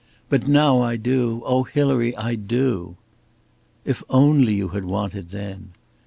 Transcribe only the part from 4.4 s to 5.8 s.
you had wanted then!"